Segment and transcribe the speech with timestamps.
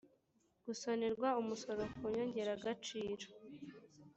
[0.65, 3.25] gusonerwa umusoro ku nyongeragaciro